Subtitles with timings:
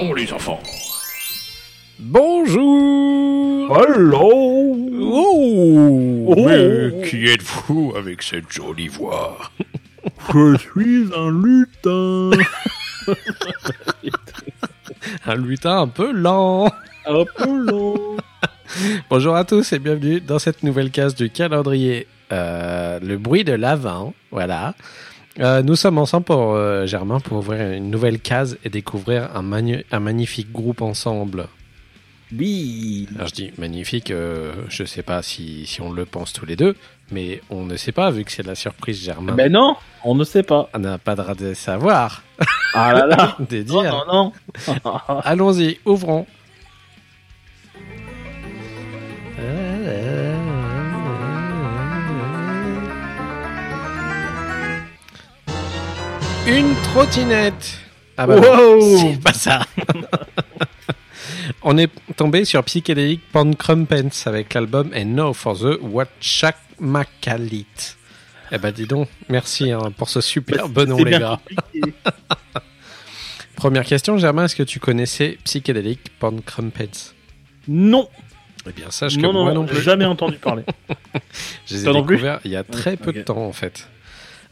[0.00, 0.60] Les enfants.
[1.98, 6.34] Bonjour Hello Oh, Oh.
[6.46, 9.38] Mais qui êtes-vous avec cette jolie voix?
[10.32, 12.30] Je suis un lutin
[15.26, 16.72] Un lutin un peu lent
[17.04, 18.16] Un peu long
[19.10, 22.06] Bonjour à tous et bienvenue dans cette nouvelle case du calendrier.
[22.30, 24.74] Euh, le bruit de l'avant, voilà.
[25.40, 29.42] Euh, nous sommes ensemble pour euh, Germain pour ouvrir une nouvelle case et découvrir un,
[30.00, 31.46] magnifique groupe ensemble.
[32.36, 36.44] Oui Alors je dis magnifique, euh, je sais pas si, si on le pense tous
[36.44, 36.76] les deux,
[37.10, 39.32] mais on ne sait pas vu que c'est la surprise Germain.
[39.32, 40.68] Ben non, on ne sait pas.
[40.74, 42.22] On n'a pas de de savoir,
[42.74, 44.04] Ah là là de Non, dire.
[44.08, 44.32] non,
[44.84, 46.26] non Allons-y, ouvrons.
[56.48, 57.78] Une trottinette.
[58.16, 59.60] Ah bah non, Wow c'est pas ça.
[61.62, 67.66] On est tombé sur Psychedelic Pancrumpens avec l'album And No for the Watchak Makalit.
[68.50, 71.38] Eh ben dis donc, merci hein, pour ce super bon nom les gars.
[73.56, 77.14] Première question, Germain, est-ce que tu connaissais Psychedelic Pancrumpens
[77.66, 78.08] Non
[78.66, 79.82] Eh bien, sache que Non, moi non, non plus.
[79.82, 80.62] jamais entendu parler.
[81.66, 83.88] Je les ai découverts il y a très peu de temps, en fait.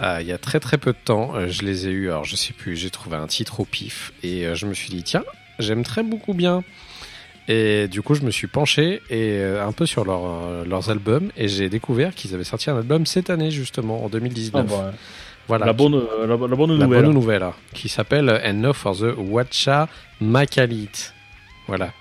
[0.00, 2.08] Euh, il y a très très peu de temps, euh, je les ai eus.
[2.10, 4.88] Alors, je sais plus, j'ai trouvé un titre au pif et euh, je me suis
[4.90, 5.24] dit, tiens,
[5.58, 6.64] j'aime très beaucoup bien.
[7.48, 11.30] Et du coup, je me suis penché et euh, un peu sur leur, leurs albums
[11.36, 14.64] et j'ai découvert qu'ils avaient sorti un album cette année, justement, en 2019.
[14.68, 14.92] Ah, bah,
[15.48, 15.66] voilà.
[15.66, 17.04] la, bonne, euh, la, la bonne La nouvelle.
[17.04, 19.88] bonne nouvelle, hein, qui s'appelle No for the Watcha
[20.20, 21.10] Makalit.
[21.66, 21.92] Voilà.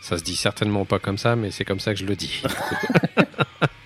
[0.00, 2.42] Ça se dit certainement pas comme ça, mais c'est comme ça que je le dis.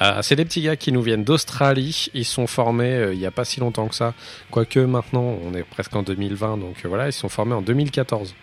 [0.00, 2.08] Euh, c'est des petits gars qui nous viennent d'Australie.
[2.14, 4.14] Ils sont formés euh, il y a pas si longtemps que ça.
[4.50, 8.34] Quoique maintenant, on est presque en 2020, donc euh, voilà, ils sont formés en 2014.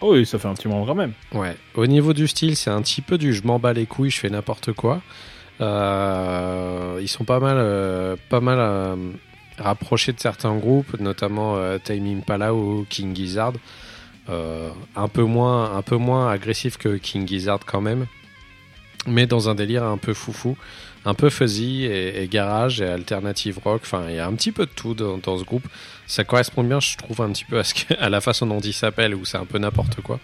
[0.00, 1.12] Oh oui, ça fait un petit moment quand même.
[1.32, 1.56] Ouais.
[1.74, 4.20] Au niveau du style, c'est un petit peu du je m'en bats les couilles, je
[4.20, 5.00] fais n'importe quoi.
[5.60, 8.98] Euh, ils sont pas mal, pas mal
[9.56, 13.54] rapprochés de certains groupes, notamment Tame Impala ou King Gizzard.
[14.28, 18.06] Un peu moins, un peu moins agressif que King Gizzard quand même,
[19.06, 20.56] mais dans un délire un peu foufou,
[21.04, 23.82] un peu fuzzy et, et garage et alternative rock.
[23.84, 25.66] Enfin, il y a un petit peu de tout dans, dans ce groupe.
[26.06, 28.60] Ça correspond bien, je trouve, un petit peu à, ce que- à la façon dont
[28.60, 30.18] il s'appelle, où c'est un peu n'importe quoi.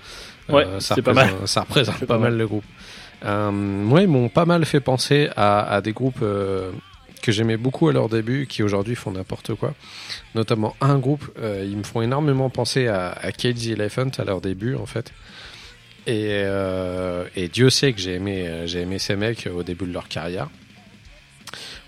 [0.49, 2.39] Euh, Ouais, ça c'est pas représente- Ça représente pas, pas mal mal.
[2.39, 2.65] le groupe.
[3.25, 6.71] Euh, moi, ils m'ont pas mal fait penser à, à des groupes euh,
[7.23, 9.75] que j'aimais beaucoup à leur début, qui aujourd'hui font n'importe quoi.
[10.35, 14.25] Notamment un groupe, euh, ils me font énormément penser à, à Cage the Elephant à
[14.25, 15.13] leur début, en fait.
[16.07, 19.87] Et, euh, et Dieu sait que j'ai aimé, euh, j'ai aimé ces mecs au début
[19.87, 20.49] de leur carrière.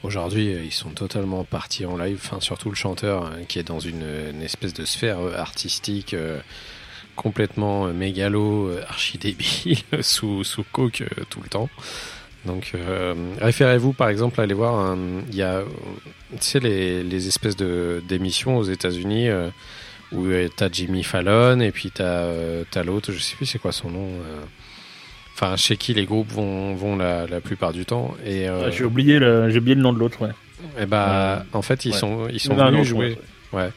[0.03, 3.63] Aujourd'hui, euh, ils sont totalement partis en live, enfin surtout le chanteur hein, qui est
[3.63, 4.05] dans une,
[4.43, 6.15] espèce de sphère artistique
[7.17, 11.71] complètement mégalo, archi débile, sous, sous coke tout le temps.
[12.45, 12.73] Donc
[13.41, 14.97] référez-vous par exemple à aller voir,
[15.31, 15.63] il y a
[16.61, 19.29] les, les espèces d'émissions aux États-Unis
[20.13, 23.59] où euh, t'as Jimmy Fallon et puis t'as euh, t'as l'autre, je sais plus c'est
[23.59, 24.07] quoi son nom.
[24.09, 24.45] euh,
[25.35, 28.15] Enfin, chez qui les groupes vont, vont la, la plupart du temps.
[28.25, 29.49] Et, euh, Ah, J'ai oublié, le...
[29.51, 30.31] j'ai oublié le nom de l'autre, ouais.
[30.79, 31.99] et bah, Euh, en fait, ils ouais.
[31.99, 33.19] sont, ils sont venus jouer.
[33.53, 33.71] ouais.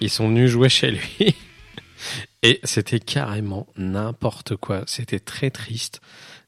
[0.00, 1.34] Ils sont venus jouer chez lui.
[2.42, 4.82] Et c'était carrément n'importe quoi.
[4.86, 6.00] C'était très triste.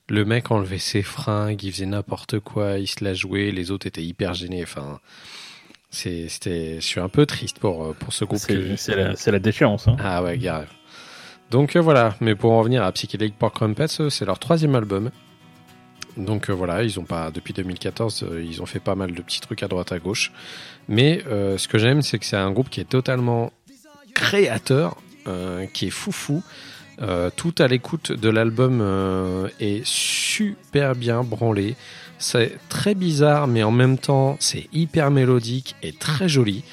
[0.09, 3.87] Le mec enlevait ses fringues, il faisait n'importe quoi, il se la jouait, les autres
[3.87, 4.63] étaient hyper gênés.
[4.65, 4.99] Enfin,
[5.95, 8.41] c'était, je suis un peu triste pour, euh, pour ce groupe.
[8.77, 9.89] C'est la, la déchéance.
[9.89, 9.97] Hein.
[10.01, 10.67] ah ouais, grave.
[11.51, 14.75] Donc euh, voilà, mais pour en revenir à Psychedelic Pork Crumpets, euh, c'est leur troisième
[14.75, 15.11] album.
[16.17, 19.23] Donc euh, voilà, ils ont pas depuis 2014, euh, ils ont fait pas mal de
[19.23, 20.33] petits trucs à droite à gauche.
[20.89, 23.53] Mais ce que j'aime, c'est que c'est un groupe qui est totalement
[24.15, 24.97] créateur,
[25.73, 26.43] qui est foufou.
[27.37, 31.75] Tout à l'écoute de l'album est super bien branlé.
[32.27, 36.65] C'est très bizarre, mais en même temps, c'est hyper mélodique et très joli.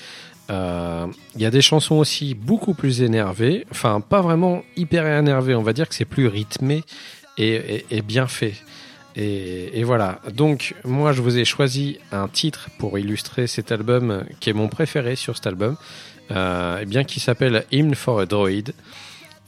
[0.50, 3.66] Euh, Il y a des chansons aussi beaucoup plus énervées.
[3.70, 5.56] Enfin, pas vraiment hyper énervées.
[5.56, 6.84] On va dire que c'est plus rythmé
[7.38, 8.54] et, et- et bien fait.
[9.18, 10.20] Et, et voilà.
[10.34, 14.70] Donc, moi, je vous ai choisi un titre pour illustrer cet album qui est mon
[14.70, 15.76] préféré sur cet album.
[16.32, 18.72] Euh, eh bien, qui s'appelle Hymn for a Droid.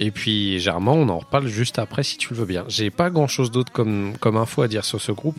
[0.04, 2.66] Et puis, Germain, on en reparle juste après si tu le veux bien.
[2.68, 5.38] J'ai pas grand chose d'autre comme, comme info à dire sur ce groupe,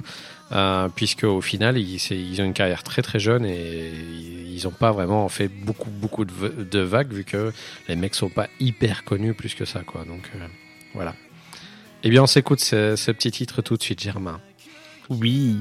[0.53, 4.91] euh, puisque au final, ils, ont une carrière très très jeune et ils n'ont pas
[4.91, 7.53] vraiment fait beaucoup beaucoup de vagues, vu que
[7.89, 10.07] les mecs sont pas hyper connus plus que ça, quoi.
[10.07, 10.47] Donc, euh,
[10.95, 11.15] voilà.
[12.03, 14.41] Eh bien, on s'écoute ce, ce petit titre tout de suite, Germain.
[15.11, 15.59] Oui.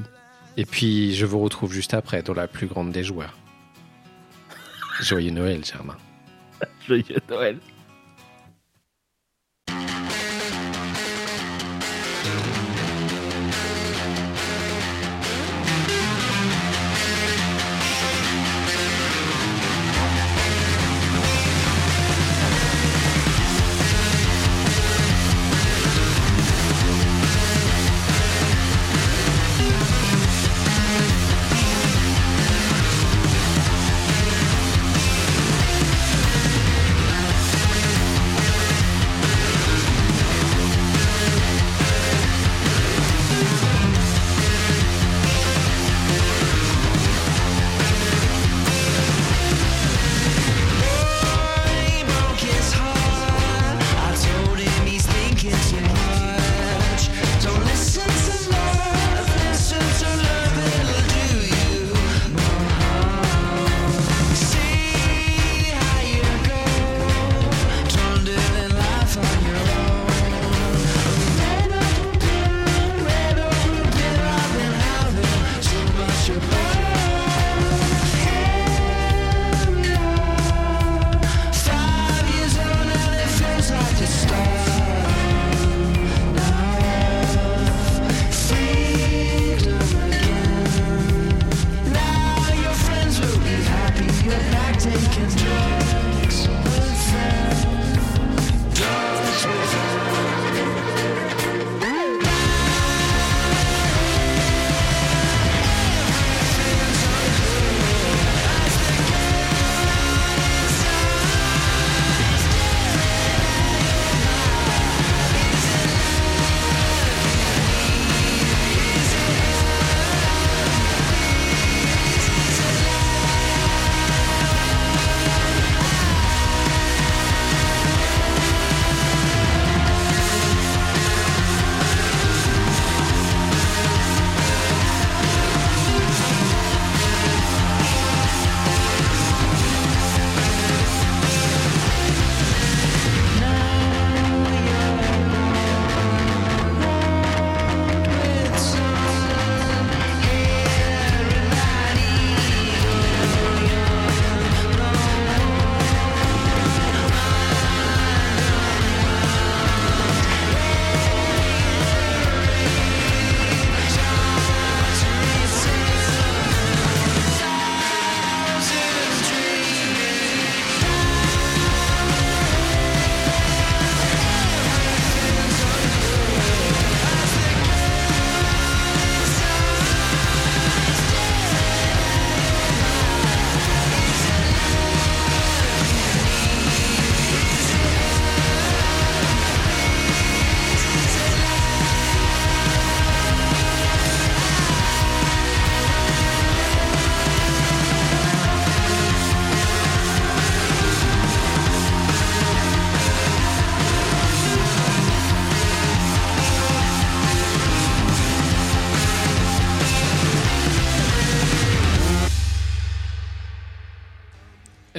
[0.56, 3.36] Et puis, je vous retrouve juste après dans la plus grande des joueurs.
[5.02, 5.98] Joyeux Noël, Germain.
[6.88, 7.58] Joyeux Noël.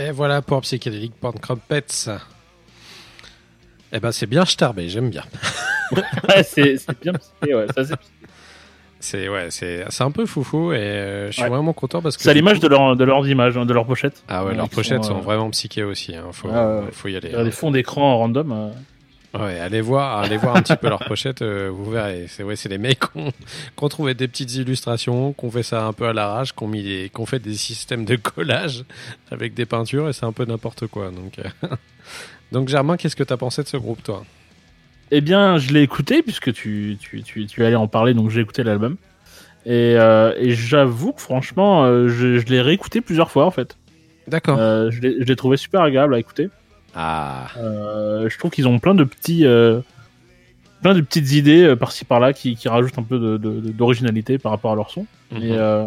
[0.06, 2.10] Et voilà pour Psychedelic Porn Crumpets.
[3.92, 5.24] Eh ben c'est bien starbé, j'aime bien.
[5.92, 7.14] Ouais, c'est bien.
[7.14, 7.96] psyché, Ouais, ça, c'est-
[9.00, 11.50] C'est ouais, c'est un peu foufou et euh, je suis Ouais.
[11.50, 13.86] vraiment content parce que c'est à l'image de, leur, de leurs images, hein, de leurs
[13.86, 14.24] pochettes.
[14.28, 16.16] Ah ouais, leurs pochettes sont, sont, euh, vraiment psychées aussi.
[16.16, 16.26] Hein.
[16.32, 17.30] Faut, Ah faut y aller.
[17.30, 18.72] Il y a des fonds d'écran en random.
[19.38, 22.26] Ouais, allez voir, allez voir un petit peu leurs pochettes, euh, vous verrez.
[22.30, 25.52] C'est ouais, c'est des mecs qui ont, qui ont trouvé des petites illustrations, qui ont
[25.52, 28.06] fait ça un peu à l'arrache, qui ont mis des, qui ont fait des systèmes
[28.06, 28.86] de collage
[29.32, 31.12] avec des peintures et c'est un peu n'importe quoi.
[31.12, 31.68] Donc, euh,
[32.54, 34.24] donc Germain, qu'est-ce que t'as pensé de ce groupe, toi?
[35.12, 38.42] Eh bien, je l'ai écouté puisque tu, tu, tu, tu allais en parler, donc j'ai
[38.42, 38.96] écouté l'album.
[39.66, 43.76] Et, euh, et j'avoue que franchement, je, je l'ai réécouté plusieurs fois en fait.
[44.28, 44.58] D'accord.
[44.58, 46.50] Je l'ai trouvé super agréable à écouter.
[46.96, 47.48] Ah.
[47.58, 49.82] Euh, je trouve qu'ils ont plein de petits, euh,
[50.82, 53.70] plein de petites idées euh, par-ci par-là qui, qui rajoutent un peu de- de- de-
[53.72, 55.06] d'originalité par rapport à leur son.
[55.32, 55.42] Mhm.
[55.44, 55.86] Et, euh,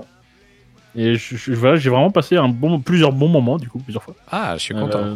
[0.97, 4.03] et je, je- voilà, j'ai vraiment passé un bon, plusieurs bons moments du coup, plusieurs
[4.03, 4.15] fois.
[4.31, 4.99] Ah, je suis content.
[4.99, 5.15] Euh,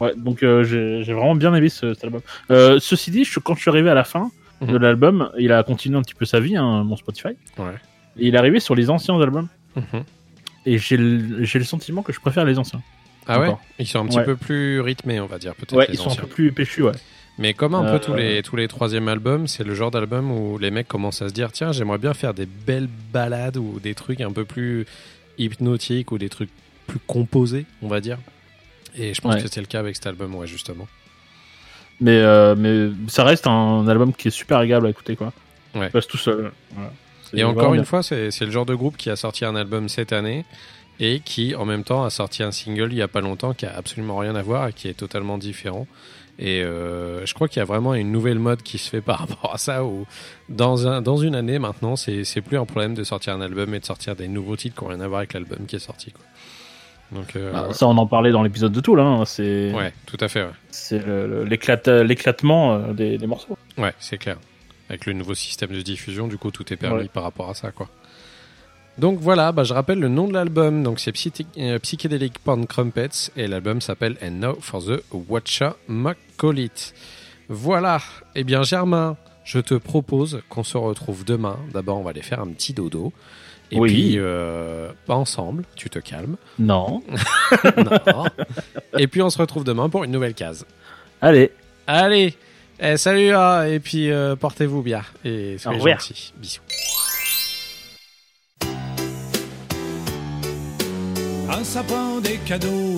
[0.00, 2.20] ouais, donc euh, j'ai vraiment bien aimé ce, cet album.
[2.48, 4.30] Ceci dit, je- quand je suis arrivé à la fin
[4.62, 4.76] de Mhm.
[4.78, 7.34] l'album, il a continué un petit peu sa vie, hein, mon Spotify.
[7.58, 7.74] Ouais.
[8.18, 9.48] Et il est arrivé sur les anciens albums.
[9.74, 10.02] Mhm.
[10.64, 12.80] Et j'ai le sentiment que je préfère les anciens.
[13.28, 13.60] Ah ouais Encore.
[13.78, 14.24] Ils sont un petit Ouais.
[14.24, 15.74] peu plus rythmés, on va dire, peut-être.
[15.76, 16.92] Ouais, ils sont un peu plus péchus, ouais.
[17.38, 20.30] Mais comme un Euh, peu tous les, tous les troisièmes albums, c'est le genre d'album
[20.30, 23.78] où les mecs commencent à se dire tiens, j'aimerais bien faire des belles balades ou
[23.78, 24.86] des trucs un peu plus
[25.36, 26.48] hypnotiques ou des trucs
[26.86, 28.18] plus composés, on va dire.
[28.96, 29.42] Et je pense Ouais.
[29.42, 30.88] que c'est le cas avec cet album, ouais, justement.
[32.00, 35.32] Mais, euh, mais ça reste un album qui est super agréable à écouter, quoi.
[35.74, 35.86] Ouais.
[35.86, 36.52] Il passe tout seul.
[36.74, 36.92] Voilà.
[37.34, 37.84] Et encore une bien.
[37.84, 40.44] fois, c'est c'est le genre de groupe qui a sorti un album cette année
[41.00, 43.66] et qui, en même temps, a sorti un single il y a pas longtemps qui
[43.66, 45.86] a absolument rien à voir et qui est totalement différent.
[46.38, 49.18] Et euh, je crois qu'il y a vraiment une nouvelle mode qui se fait par
[49.26, 50.06] rapport à ça où
[50.50, 53.80] dans, un, dans une année maintenant, c'est plus un problème de sortir un album et
[53.80, 56.12] de sortir des nouveaux titres qui n'ont rien à voir avec l'album qui est sorti.
[56.12, 56.24] Quoi.
[57.12, 59.00] Donc, euh, Ah, ça, on en parlait dans l'épisode de Tool.
[59.00, 59.22] Hein.
[59.26, 60.42] C'est ouais, tout à fait.
[60.42, 61.02] Ouais, c'est
[62.04, 63.56] l'éclatement euh, des, des morceaux.
[63.78, 64.36] ouais c'est clair.
[64.88, 67.08] Avec le nouveau système de diffusion, du coup, tout est permis Ouais.
[67.12, 67.72] par rapport à ça.
[67.72, 67.88] quoi.
[68.98, 70.82] Donc voilà, bah, je rappelle le nom de l'album.
[70.82, 71.12] Donc c'est
[71.58, 76.94] euh, Psychedelic Porn Crumpets et l'album s'appelle And Now for the Watcha Macaulite.
[77.48, 78.00] Voilà.
[78.34, 81.58] Eh bien Germain, je te propose qu'on se retrouve demain.
[81.72, 83.12] D'abord, on va aller faire un petit dodo.
[83.72, 83.92] Et Oui.
[83.92, 86.36] puis, euh, pas ensemble, tu te calmes.
[86.58, 87.02] Non.
[87.76, 88.24] Non.
[88.96, 90.64] et puis, on se retrouve demain pour une nouvelle case.
[91.20, 91.50] Allez.
[91.88, 92.34] Allez,
[92.78, 95.02] eh, salut, hein, et puis euh, portez-vous bien.
[95.24, 96.32] Et soyez gentils.
[96.36, 96.60] Bisous.
[101.58, 102.96] Un sapin, des cadeaux,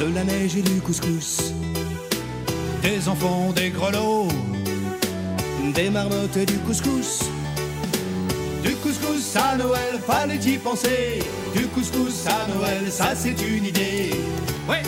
[0.00, 1.52] de la neige et du couscous,
[2.82, 4.26] des enfants, des grelots,
[5.72, 7.20] des marmottes et du couscous.
[8.64, 11.20] Du couscous à Noël, fallait y penser.
[11.54, 14.10] Du couscous à Noël, ça c'est une idée.
[14.68, 14.82] Ouais.